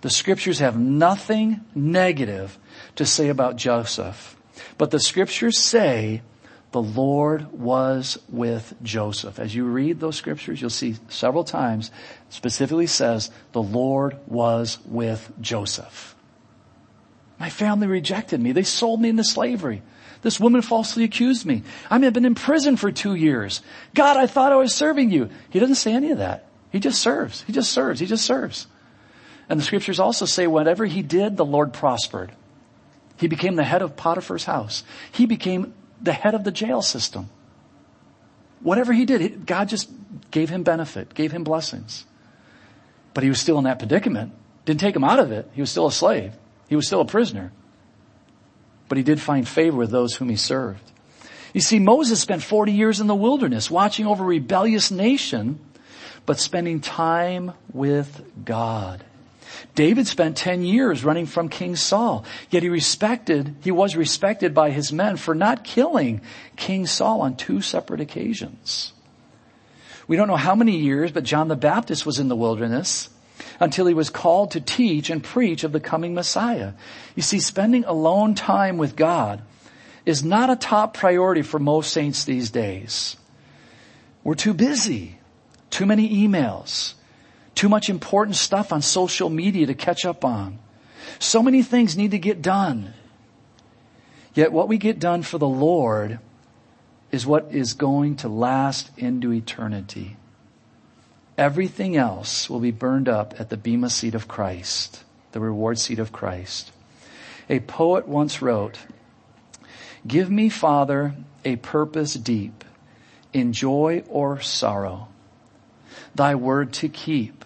[0.00, 2.58] the scriptures have nothing negative
[2.96, 4.36] to say about Joseph.
[4.78, 6.22] But the scriptures say
[6.70, 9.38] the Lord was with Joseph.
[9.38, 11.90] As you read those scriptures, you'll see several times
[12.28, 16.14] specifically says the Lord was with Joseph.
[17.40, 18.52] My family rejected me.
[18.52, 19.82] They sold me into slavery.
[20.22, 21.62] This woman falsely accused me.
[21.88, 23.62] I may have been in prison for two years.
[23.94, 25.30] God, I thought I was serving you.
[25.50, 26.46] He doesn't say any of that.
[26.70, 27.42] He just serves.
[27.42, 28.00] He just serves.
[28.00, 28.66] He just serves.
[29.48, 32.32] And the scriptures also say whatever he did, the Lord prospered.
[33.16, 34.84] He became the head of Potiphar's house.
[35.12, 37.28] He became the head of the jail system.
[38.60, 39.90] Whatever he did, God just
[40.30, 42.04] gave him benefit, gave him blessings.
[43.14, 44.32] But he was still in that predicament.
[44.64, 45.48] Didn't take him out of it.
[45.54, 46.34] He was still a slave.
[46.68, 47.52] He was still a prisoner.
[48.88, 50.92] But he did find favor with those whom he served.
[51.54, 55.58] You see, Moses spent 40 years in the wilderness watching over a rebellious nation,
[56.26, 59.04] but spending time with God.
[59.74, 64.70] David spent 10 years running from King Saul, yet he respected, he was respected by
[64.70, 66.20] his men for not killing
[66.56, 68.92] King Saul on two separate occasions.
[70.06, 73.10] We don't know how many years, but John the Baptist was in the wilderness
[73.60, 76.72] until he was called to teach and preach of the coming Messiah.
[77.14, 79.42] You see, spending alone time with God
[80.06, 83.16] is not a top priority for most saints these days.
[84.24, 85.18] We're too busy,
[85.70, 86.94] too many emails,
[87.58, 90.60] too much important stuff on social media to catch up on.
[91.18, 92.94] So many things need to get done.
[94.32, 96.20] Yet what we get done for the Lord
[97.10, 100.16] is what is going to last into eternity.
[101.36, 105.98] Everything else will be burned up at the Bema seat of Christ, the reward seat
[105.98, 106.70] of Christ.
[107.50, 108.78] A poet once wrote,
[110.06, 112.62] Give me, Father, a purpose deep
[113.32, 115.08] in joy or sorrow,
[116.14, 117.37] thy word to keep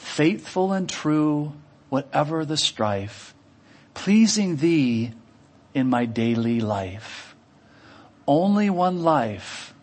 [0.00, 1.52] faithful and true,
[1.90, 3.34] whatever the strife,
[3.94, 5.12] pleasing thee
[5.74, 7.36] in my daily life.
[8.26, 9.74] Only one life,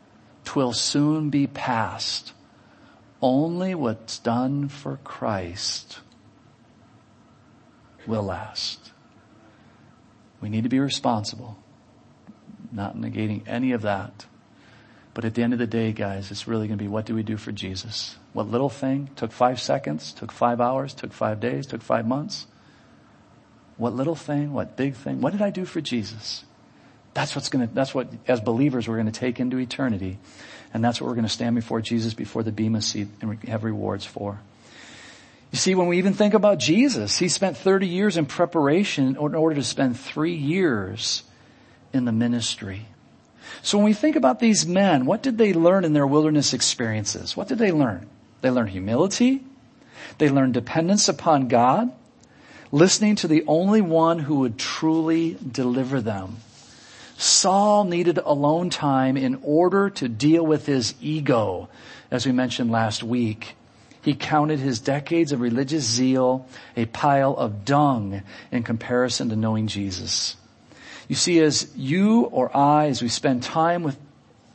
[0.43, 2.33] twill soon be past.
[3.21, 5.99] Only what's done for Christ
[8.07, 8.91] will last.
[10.41, 11.57] We need to be responsible,
[12.71, 14.25] not negating any of that.
[15.17, 17.15] But at the end of the day, guys, it's really going to be what do
[17.15, 18.17] we do for Jesus?
[18.33, 22.45] What little thing took five seconds, took five hours, took five days, took five months?
[23.77, 26.45] What little thing, what big thing, what did I do for Jesus?
[27.15, 30.19] That's what's going to, that's what as believers we're going to take into eternity.
[30.71, 33.63] And that's what we're going to stand before Jesus, before the Bema seat and have
[33.63, 34.39] rewards for.
[35.51, 39.17] You see, when we even think about Jesus, he spent 30 years in preparation in
[39.17, 41.23] order to spend three years
[41.91, 42.85] in the ministry.
[43.61, 47.35] So when we think about these men, what did they learn in their wilderness experiences?
[47.35, 48.07] What did they learn?
[48.41, 49.43] They learned humility.
[50.17, 51.91] They learned dependence upon God,
[52.71, 56.37] listening to the only one who would truly deliver them.
[57.17, 61.67] Saul needed alone time in order to deal with his ego,
[62.11, 63.55] as we mentioned last week.
[64.01, 69.67] He counted his decades of religious zeal a pile of dung in comparison to knowing
[69.67, 70.35] Jesus.
[71.07, 73.97] You see, as you or I, as we spend time with,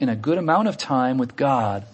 [0.01, 1.85] in a good amount of time with God,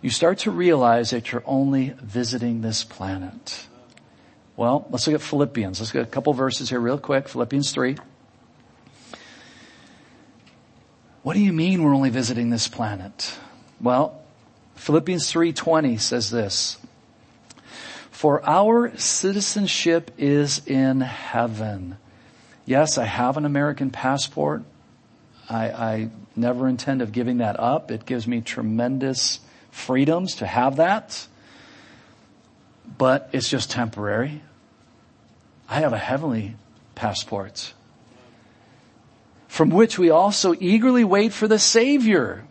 [0.00, 3.66] you start to realize that you're only visiting this planet.
[4.56, 5.80] Well, let's look at Philippians.
[5.80, 7.28] Let's get a couple verses here real quick.
[7.28, 7.96] Philippians 3.
[11.22, 13.38] What do you mean we're only visiting this planet?
[13.80, 14.20] Well,
[14.74, 16.78] Philippians 3:20 says this.
[18.10, 21.96] For our citizenship is in heaven.
[22.64, 24.62] Yes, I have an American passport.
[25.50, 27.90] I, I never intend of giving that up.
[27.90, 31.26] It gives me tremendous freedoms to have that.
[32.98, 34.42] But it's just temporary.
[35.68, 36.56] I have a heavenly
[36.94, 37.72] passport
[39.52, 42.42] from which we also eagerly wait for the Savior,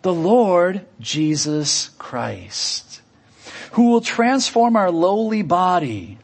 [0.00, 3.02] the Lord Jesus Christ,
[3.72, 6.16] who will transform our lowly body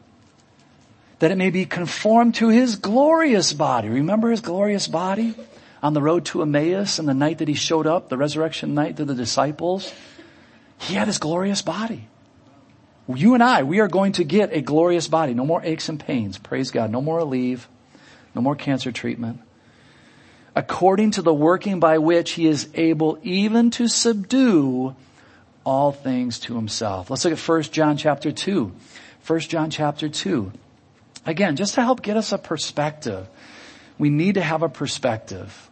[1.19, 3.89] that it may be conformed to his glorious body.
[3.89, 5.33] Remember his glorious body
[5.81, 8.97] on the road to Emmaus and the night that he showed up, the resurrection night
[8.97, 9.91] to the disciples?
[10.79, 12.07] He had his glorious body.
[13.07, 15.33] You and I, we are going to get a glorious body.
[15.33, 16.37] No more aches and pains.
[16.37, 16.91] Praise God.
[16.91, 17.67] No more leave.
[18.35, 19.39] No more cancer treatment.
[20.55, 24.95] According to the working by which he is able even to subdue
[25.63, 27.09] all things to himself.
[27.09, 28.71] Let's look at 1 John chapter 2.
[29.25, 30.51] 1 John chapter 2.
[31.27, 33.27] Again, just to help get us a perspective,
[33.99, 35.69] we need to have a perspective.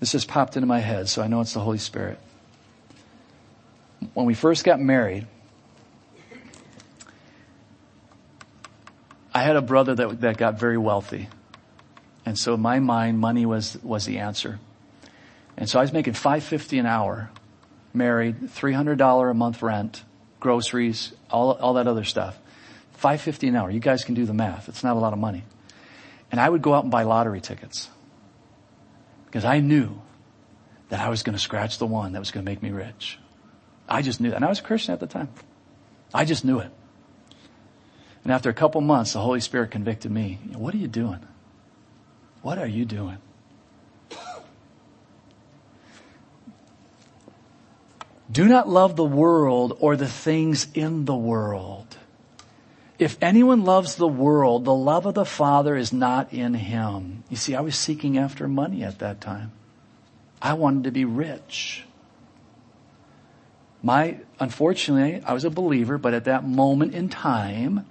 [0.00, 2.18] This just popped into my head, so I know it's the Holy Spirit.
[4.14, 5.28] When we first got married,
[9.32, 11.28] I had a brother that, that got very wealthy.
[12.24, 14.58] And so in my mind, money was, was the answer.
[15.56, 17.30] And so I was making 550 an hour,
[17.94, 20.02] married, $300 a month rent,
[20.46, 22.38] groceries, all, all that other stuff.
[22.92, 23.68] 550 an hour.
[23.68, 24.68] You guys can do the math.
[24.68, 25.42] It's not a lot of money.
[26.30, 27.88] And I would go out and buy lottery tickets
[29.24, 30.00] because I knew
[30.88, 33.18] that I was going to scratch the one that was going to make me rich.
[33.88, 34.32] I just knew.
[34.32, 35.30] And I was a Christian at the time.
[36.14, 36.70] I just knew it.
[38.22, 40.38] And after a couple months, the Holy Spirit convicted me.
[40.54, 41.26] What are you doing?
[42.42, 43.18] What are you doing?
[48.30, 51.96] Do not love the world or the things in the world.
[52.98, 57.24] If anyone loves the world, the love of the Father is not in him.
[57.28, 59.52] You see, I was seeking after money at that time.
[60.40, 61.84] I wanted to be rich.
[63.82, 67.86] My, unfortunately, I was a believer, but at that moment in time,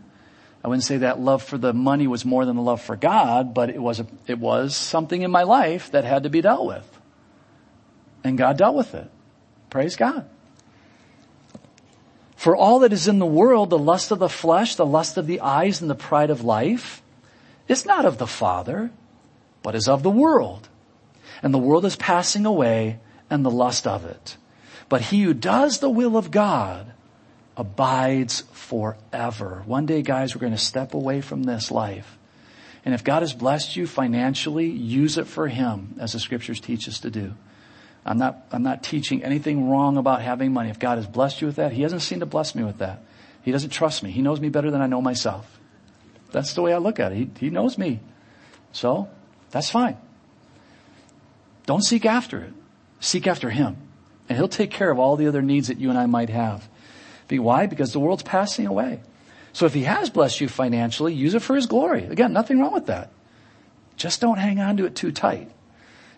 [0.64, 3.54] I wouldn't say that love for the money was more than the love for God,
[3.54, 6.66] but it was, a, it was something in my life that had to be dealt
[6.66, 7.00] with.
[8.24, 9.10] And God dealt with it.
[9.76, 10.26] Praise God.
[12.38, 15.28] For all that is in the world, the lust of the flesh, the lust of
[15.28, 17.02] the eyes, and the pride of life,
[17.68, 18.90] is not of the Father,
[19.64, 20.70] but is of the world.
[21.44, 24.38] And the world is passing away and the lust of it.
[24.88, 26.94] But he who does the will of God
[27.58, 29.62] abides forever.
[29.66, 32.18] One day, guys, we're going to step away from this life.
[32.86, 36.88] And if God has blessed you financially, use it for Him, as the scriptures teach
[36.88, 37.34] us to do.
[38.06, 40.70] I'm not, I'm not teaching anything wrong about having money.
[40.70, 43.02] If God has blessed you with that, He hasn't seemed to bless me with that.
[43.42, 44.12] He doesn't trust me.
[44.12, 45.60] He knows me better than I know myself.
[46.32, 47.16] That's the way I look at it.
[47.16, 48.00] He, he knows me.
[48.72, 49.10] So,
[49.52, 49.98] that's fine.
[51.66, 52.54] Don't seek after it.
[53.00, 53.78] Seek after Him.
[54.30, 56.68] And He'll take care of all the other needs that you and I might have.
[57.28, 57.66] Be why?
[57.66, 59.02] Because the world's passing away.
[59.54, 62.06] So if He has blessed you financially, use it for His glory.
[62.06, 63.10] Again, nothing wrong with that.
[63.98, 65.50] Just don't hang on to it too tight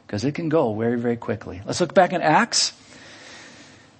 [0.08, 1.62] because it can go very, very quickly.
[1.65, 2.72] Let's look back in Acts.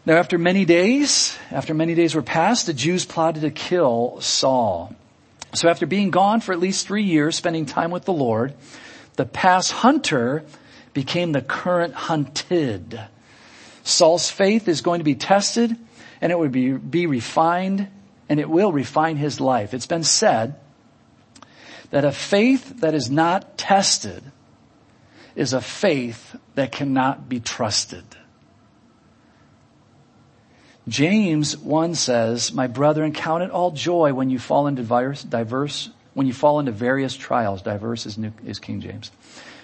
[0.06, 4.96] Now after many days, after many days were passed, the Jews plotted to kill Saul.
[5.54, 8.54] So after being gone for at least three years, spending time with the Lord,
[9.18, 10.46] the past hunter
[10.94, 13.02] became the current hunted.
[13.84, 15.76] Saul's faith is going to be tested
[16.22, 17.90] and it would be, be refined
[18.30, 19.74] and it will refine his life.
[19.74, 20.56] It's been said
[21.90, 24.24] that a faith that is not tested
[25.38, 28.04] is a faith that cannot be trusted.
[30.88, 35.90] James 1 says, My brethren, count it all joy when you fall into diverse, diverse
[36.16, 37.62] when you fall into various trials.
[37.62, 39.12] Diverse is, New, is King James.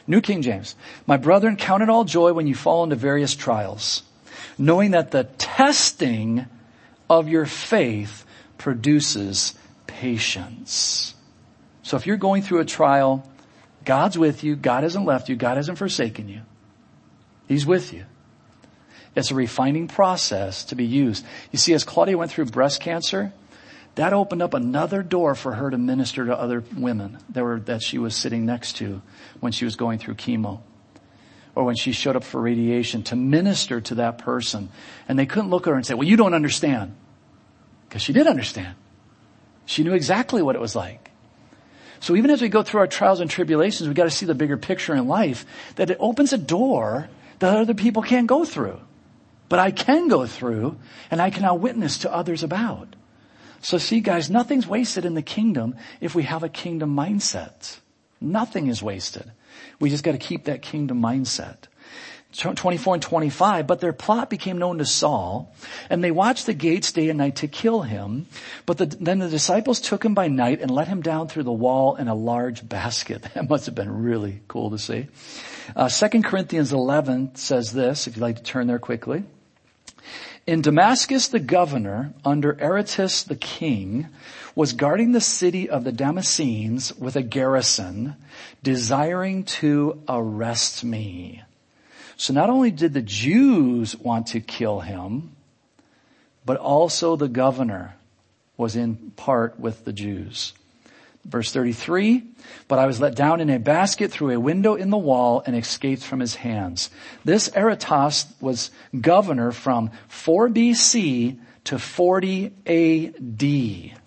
[0.05, 0.75] New King James.
[1.07, 4.03] My brethren, count it all joy when you fall into various trials,
[4.59, 6.45] knowing that the testing
[7.09, 8.27] of your faith
[8.59, 9.55] produces
[9.87, 11.15] patience.
[11.81, 13.27] So if you're going through a trial,
[13.85, 14.55] God's with you.
[14.55, 15.35] God hasn't left you.
[15.35, 16.41] God hasn't forsaken you.
[17.47, 18.05] He's with you.
[19.15, 21.25] It's a refining process to be used.
[21.51, 23.31] You see, as Claudia went through breast cancer,
[23.95, 27.83] that opened up another door for her to minister to other women that were, that
[27.83, 29.01] she was sitting next to
[29.39, 30.61] when she was going through chemo.
[31.55, 34.69] Or when she showed up for radiation to minister to that person.
[35.07, 36.95] And they couldn't look at her and say, well, you don't understand.
[37.87, 38.75] Because she did understand.
[39.67, 41.11] She knew exactly what it was like.
[42.03, 44.35] So even as we go through our trials and tribulations, we got to see the
[44.35, 45.45] bigger picture in life
[45.77, 47.07] that it opens a door
[47.39, 48.81] that other people can't go through.
[49.47, 50.77] But I can go through
[51.09, 52.97] and I can now witness to others about.
[53.61, 57.79] So see guys, nothing's wasted in the kingdom if we have a kingdom mindset.
[58.19, 59.31] Nothing is wasted.
[59.79, 61.67] We just got to keep that kingdom mindset.
[62.33, 65.53] 24 and 25, but their plot became known to Saul,
[65.89, 68.25] and they watched the gates day and night to kill him.
[68.65, 71.51] But the, then the disciples took him by night and let him down through the
[71.51, 73.23] wall in a large basket.
[73.33, 75.07] That must have been really cool to see.
[75.75, 79.23] Uh, 2 Corinthians 11 says this, if you'd like to turn there quickly.
[80.45, 84.07] In Damascus, the governor, under Aretas the king,
[84.55, 88.15] was guarding the city of the Damascenes with a garrison,
[88.61, 91.41] desiring to arrest me.
[92.17, 95.35] So not only did the Jews want to kill him,
[96.45, 97.95] but also the governor
[98.57, 100.53] was in part with the Jews.
[101.25, 102.21] Verse 33,
[102.67, 105.55] but I was let down in a basket through a window in the wall and
[105.55, 106.89] escaped from his hands.
[107.23, 113.99] This Aretas was governor from 4 BC to 40 AD,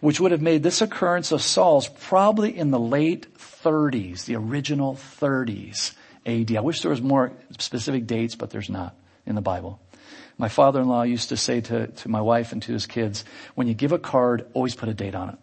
[0.00, 4.94] which would have made this occurrence of Saul's probably in the late 30s, the original
[4.94, 5.92] 30s.
[6.26, 6.56] AD.
[6.56, 8.94] I wish there was more specific dates, but there's not
[9.26, 9.80] in the Bible.
[10.36, 13.74] My father-in-law used to say to, to my wife and to his kids, when you
[13.74, 15.38] give a card, always put a date on it.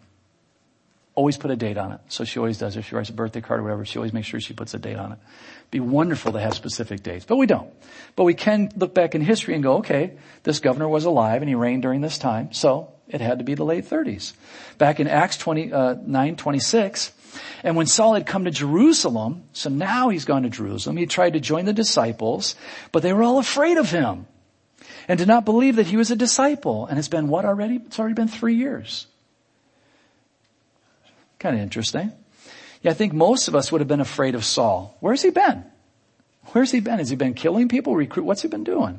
[1.14, 2.00] Always put a date on it.
[2.08, 2.76] So she always does.
[2.76, 4.78] If she writes a birthday card or whatever, she always makes sure she puts a
[4.78, 5.18] date on it.
[5.70, 7.70] Be wonderful to have specific dates, but we don't.
[8.16, 10.12] But we can look back in history and go, okay,
[10.42, 13.54] this governor was alive and he reigned during this time, so it had to be
[13.54, 14.32] the late 30s.
[14.78, 17.12] Back in Acts 20, uh, 9, 26,
[17.62, 21.34] and when Saul had come to Jerusalem, so now he's gone to Jerusalem, he tried
[21.34, 22.54] to join the disciples,
[22.90, 24.26] but they were all afraid of him
[25.08, 26.86] and did not believe that he was a disciple.
[26.86, 27.76] And it's been what already?
[27.86, 29.06] It's already been three years.
[31.38, 32.12] Kind of interesting.
[32.82, 34.96] Yeah, I think most of us would have been afraid of Saul.
[35.00, 35.64] Where's he been?
[36.46, 36.98] Where's he been?
[36.98, 38.24] Has he been killing people, recruit?
[38.24, 38.98] What's he been doing?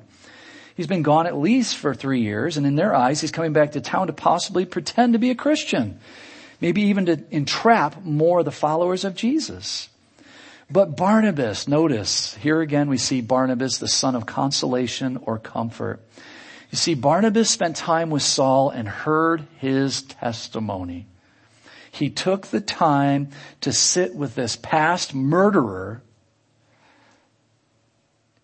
[0.76, 3.74] He's been gone at least for three years, and in their eyes, he's coming back
[3.74, 6.00] to town to possibly pretend to be a Christian
[6.62, 9.90] maybe even to entrap more of the followers of Jesus.
[10.70, 16.00] But Barnabas, notice, here again we see Barnabas, the son of consolation or comfort.
[16.72, 21.06] You see, Barnabas spent time with Saul and heard his testimony.
[21.92, 23.30] He took the time
[23.62, 26.02] to sit with this past murderer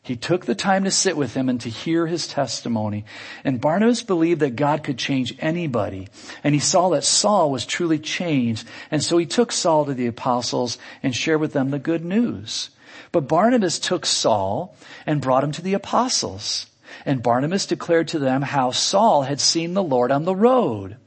[0.09, 3.05] he took the time to sit with him and to hear his testimony.
[3.43, 6.07] And Barnabas believed that God could change anybody.
[6.43, 8.67] And he saw that Saul was truly changed.
[8.89, 12.71] And so he took Saul to the apostles and shared with them the good news.
[13.11, 16.65] But Barnabas took Saul and brought him to the apostles.
[17.05, 20.97] And Barnabas declared to them how Saul had seen the Lord on the road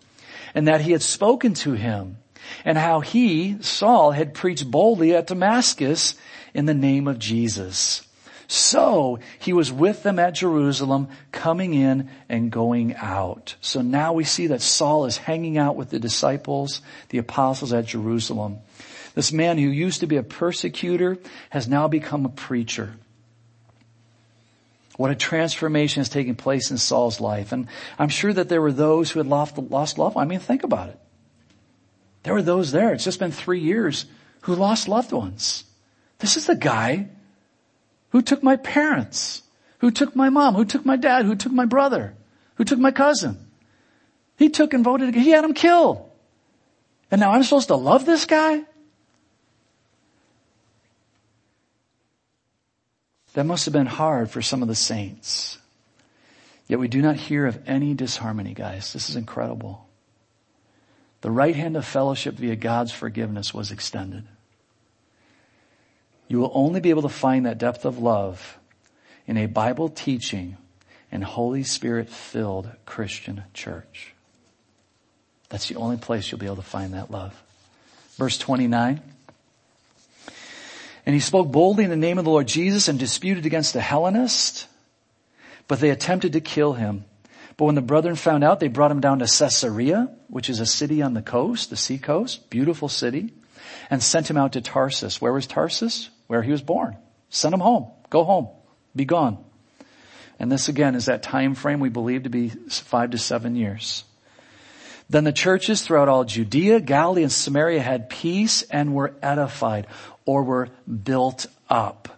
[0.55, 2.18] and that he had spoken to him
[2.64, 6.14] and how he, Saul, had preached boldly at Damascus
[6.55, 8.07] in the name of Jesus.
[8.53, 13.57] So he was with them at Jerusalem, coming in and going out.
[13.62, 17.86] So now we see that Saul is hanging out with the disciples, the apostles at
[17.86, 18.59] Jerusalem.
[19.14, 21.16] This man who used to be a persecutor
[21.48, 22.92] has now become a preacher.
[24.98, 27.53] What a transformation has taken place in Saul's life.
[27.53, 30.26] And I'm sure that there were those who had lost, lost loved ones.
[30.26, 30.98] I mean, think about it.
[32.24, 32.92] There were those there.
[32.92, 34.05] It's just been three years
[34.42, 35.64] who lost loved ones.
[36.18, 37.09] This is the guy
[38.12, 39.42] who took my parents?
[39.78, 40.54] Who took my mom?
[40.54, 41.24] Who took my dad?
[41.24, 42.14] Who took my brother?
[42.56, 43.38] Who took my cousin?
[44.36, 45.14] He took and voted.
[45.14, 46.08] He had him killed.
[47.10, 48.62] And now I'm supposed to love this guy?
[53.32, 55.56] That must have been hard for some of the saints.
[56.68, 58.92] Yet we do not hear of any disharmony, guys.
[58.92, 59.88] This is incredible.
[61.22, 64.24] The right hand of fellowship via God's forgiveness was extended.
[66.33, 68.59] You will only be able to find that depth of love
[69.26, 70.57] in a Bible teaching
[71.12, 74.14] and Holy Spirit filled Christian church.
[75.51, 77.39] That's the only place you'll be able to find that love.
[78.16, 79.03] Verse 29.
[81.05, 83.83] And he spoke boldly in the name of the Lord Jesus and disputed against the
[83.83, 84.66] Hellenists,
[85.68, 87.05] but they attempted to kill him.
[87.59, 90.66] But when the brethren found out, they brought him down to Caesarea, which is a
[90.66, 93.35] city on the coast, the sea coast, beautiful city,
[93.91, 95.20] and sent him out to Tarsus.
[95.20, 96.09] Where was Tarsus?
[96.27, 96.97] Where he was born.
[97.29, 97.91] Send him home.
[98.11, 98.49] Go home.
[98.95, 99.43] Be gone.
[100.39, 104.05] And this again is that time frame we believe to be five to seven years.
[105.09, 109.87] Then the churches throughout all Judea, Galilee, and Samaria had peace and were edified
[110.25, 110.68] or were
[111.05, 112.09] built up.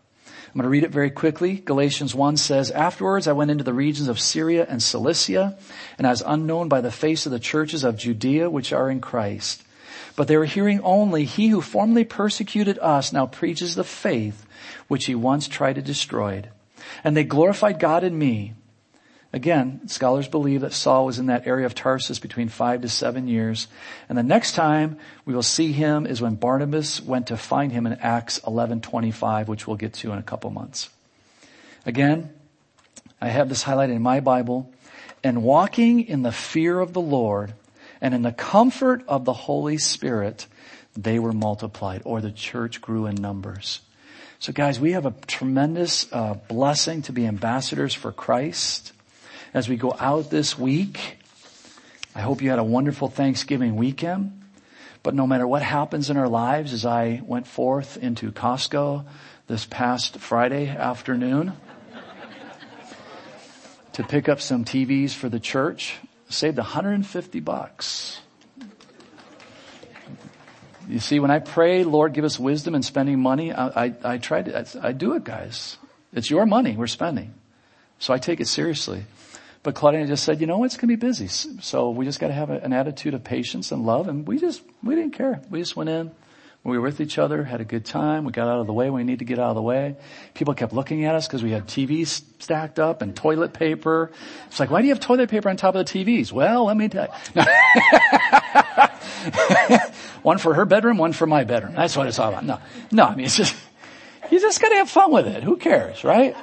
[0.55, 1.57] I'm going to read it very quickly.
[1.57, 5.59] Galatians 1 says, Afterwards I went into the regions of Syria and Cilicia,
[5.99, 9.01] and I was unknown by the face of the churches of Judea which are in
[9.01, 9.64] Christ.
[10.17, 14.47] But they were hearing only, He who formerly persecuted us now preaches the faith
[14.89, 16.43] which he once tried to destroy.
[17.03, 18.55] And they glorified God in me.
[19.33, 23.27] Again, scholars believe that Saul was in that area of Tarsus between five to seven
[23.27, 23.67] years.
[24.09, 27.85] And the next time we will see him is when Barnabas went to find him
[27.85, 30.89] in Acts 11:25, which we'll get to in a couple months.
[31.85, 32.31] Again,
[33.21, 34.71] I have this highlighted in my Bible.
[35.25, 37.55] And walking in the fear of the Lord
[38.05, 40.47] and in the comfort of the Holy Spirit,
[40.95, 43.81] they were multiplied, or the church grew in numbers.
[44.39, 48.93] So guys, we have a tremendous uh, blessing to be ambassadors for Christ
[49.55, 51.17] as we go out this week.
[52.15, 54.39] I hope you had a wonderful Thanksgiving weekend.
[55.03, 59.07] But no matter what happens in our lives, as I went forth into Costco
[59.47, 61.55] this past Friday afternoon
[63.95, 65.97] to pick up some TVs for the church,
[66.35, 68.21] saved 150 bucks.
[70.89, 74.19] You see, when I pray, Lord, give us wisdom in spending money, I, I, I
[74.19, 75.79] try to, I, I do it, guys.
[76.13, 77.33] It's your money we're spending.
[77.99, 79.05] So I take it seriously.
[79.63, 81.29] But Claudia just said, you know, it's going to be busy.
[81.29, 84.09] So we just got to have a, an attitude of patience and love.
[84.09, 85.41] And we just, we didn't care.
[85.49, 86.11] We just went in.
[86.65, 88.25] We were with each other, had a good time.
[88.25, 89.97] We got out of the way when we need to get out of the way.
[90.33, 94.11] People kept looking at us because we had TVs stacked up and toilet paper.
[94.47, 96.33] It's like, why do you have toilet paper on top of the TVs?
[96.33, 97.43] Well, let me tell you.
[100.23, 101.75] one for her bedroom, one for my bedroom.
[101.75, 102.47] That's what it's all about.
[102.47, 102.59] No,
[102.91, 103.55] no, I mean, it's just,
[104.31, 105.43] you just gotta have fun with it.
[105.43, 106.35] Who cares, right?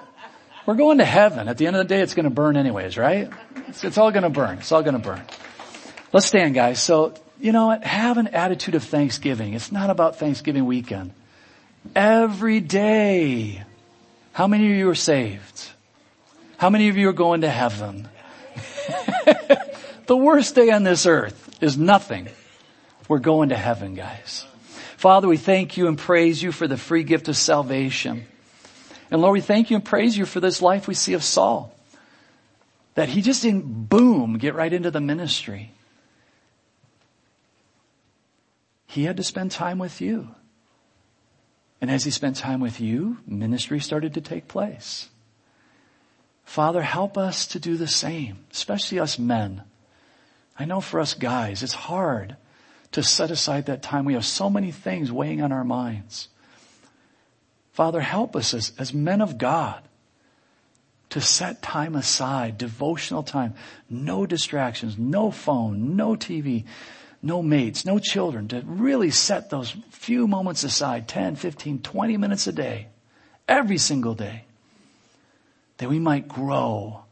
[0.67, 1.47] We're going to heaven.
[1.47, 3.27] At the end of the day, it's to burn anyways, right?
[3.67, 4.59] It's, it's all to burn.
[4.59, 5.23] It's all to burn.
[6.13, 6.79] Let's stand, guys.
[6.79, 7.83] So, you know what?
[7.83, 9.53] Have an attitude of thanksgiving.
[9.53, 11.13] It's not about Thanksgiving weekend.
[11.95, 13.63] Every day.
[14.33, 15.69] How many of you are saved?
[16.57, 18.07] How many of you are going to heaven?
[20.05, 22.29] the worst day on this earth is nothing.
[23.07, 24.45] We're going to heaven, guys.
[24.95, 28.25] Father, we thank you and praise you for the free gift of salvation.
[29.09, 31.75] And Lord, we thank you and praise you for this life we see of Saul.
[32.93, 35.71] That he just didn't boom, get right into the ministry.
[38.91, 40.35] He had to spend time with you.
[41.79, 45.07] And as he spent time with you, ministry started to take place.
[46.43, 49.63] Father, help us to do the same, especially us men.
[50.59, 52.35] I know for us guys, it's hard
[52.91, 54.03] to set aside that time.
[54.03, 56.27] We have so many things weighing on our minds.
[57.71, 59.81] Father, help us as, as men of God
[61.11, 63.53] to set time aside, devotional time,
[63.89, 66.65] no distractions, no phone, no TV,
[67.21, 72.47] no mates, no children, to really set those few moments aside, 10, 15, 20 minutes
[72.47, 72.87] a day,
[73.47, 74.45] every single day,
[75.77, 77.03] that we might grow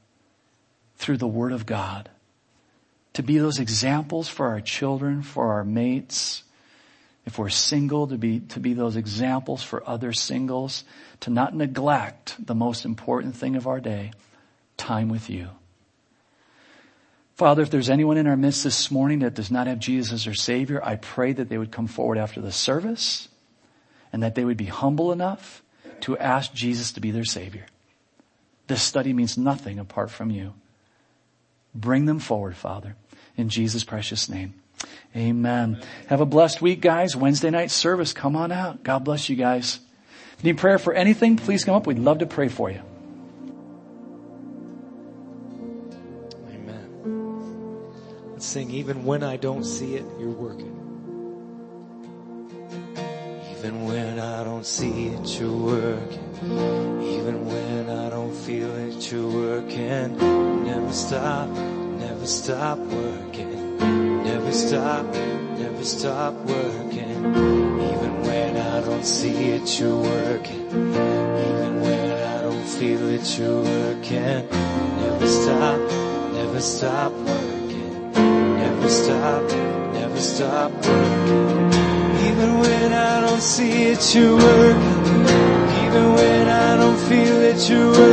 [0.97, 2.09] through the Word of God,
[3.13, 6.43] to be those examples for our children, for our mates,
[7.25, 10.83] if we're single, to be, to be those examples for other singles,
[11.19, 14.11] to not neglect the most important thing of our day,
[14.77, 15.49] time with you.
[17.39, 20.25] Father, if there's anyone in our midst this morning that does not have Jesus as
[20.25, 23.29] their Savior, I pray that they would come forward after the service
[24.11, 25.63] and that they would be humble enough
[26.01, 27.65] to ask Jesus to be their Savior.
[28.67, 30.53] This study means nothing apart from you.
[31.73, 32.97] Bring them forward, Father,
[33.37, 34.53] in Jesus' precious name.
[35.15, 35.81] Amen.
[36.07, 37.15] Have a blessed week, guys.
[37.15, 38.11] Wednesday night service.
[38.11, 38.83] Come on out.
[38.83, 39.79] God bless you guys.
[40.43, 41.37] Need prayer for anything?
[41.37, 41.87] Please come up.
[41.87, 42.81] We'd love to pray for you.
[48.41, 50.73] Sing, even when I don't see it, you're working.
[53.51, 56.23] Even when I don't see it, you're working.
[57.03, 60.17] Even when I don't feel it, you're working.
[60.63, 63.77] Never stop, never stop working.
[64.23, 65.05] Never stop,
[65.57, 67.09] never stop working.
[67.09, 70.65] Even when I don't see it, you're working.
[70.69, 74.47] Even when I don't feel it, you're working.
[74.49, 75.79] Never stop,
[76.31, 77.48] never stop working.
[78.79, 79.43] Never stop,
[79.91, 81.73] never stop working.
[82.27, 85.21] Even when I don't see it, you're working.
[85.83, 88.08] Even when I don't feel it, you're working.